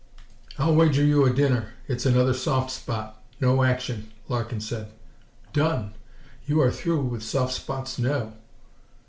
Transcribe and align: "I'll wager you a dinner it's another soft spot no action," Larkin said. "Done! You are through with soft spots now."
"I'll 0.57 0.73
wager 0.73 1.03
you 1.05 1.25
a 1.25 1.29
dinner 1.31 1.73
it's 1.87 2.07
another 2.07 2.33
soft 2.33 2.71
spot 2.71 3.21
no 3.39 3.61
action," 3.61 4.09
Larkin 4.29 4.59
said. 4.59 4.87
"Done! 5.53 5.93
You 6.47 6.59
are 6.61 6.71
through 6.71 7.01
with 7.03 7.21
soft 7.21 7.53
spots 7.53 7.99
now." 7.99 8.33